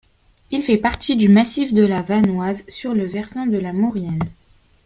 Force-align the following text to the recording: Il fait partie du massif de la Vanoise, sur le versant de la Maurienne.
Il 0.49 0.63
fait 0.63 0.77
partie 0.79 1.15
du 1.15 1.29
massif 1.29 1.73
de 1.73 1.83
la 1.85 2.01
Vanoise, 2.01 2.63
sur 2.67 2.95
le 2.95 3.05
versant 3.05 3.45
de 3.45 3.59
la 3.59 3.71
Maurienne. 3.71 4.31